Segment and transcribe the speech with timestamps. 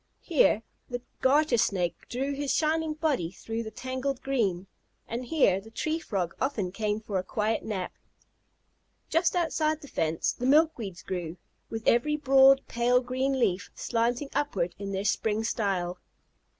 [0.23, 4.65] Here the Garter Snake drew his shining body through the tangled green,
[5.07, 7.93] and here the Tree Frog often came for a quiet nap.
[9.09, 11.37] Just outside the fence the milkweeds grew,
[11.69, 15.99] with every broad, pale green leaf slanting upward in their spring style.